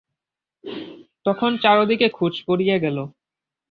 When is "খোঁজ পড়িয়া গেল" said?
2.09-2.97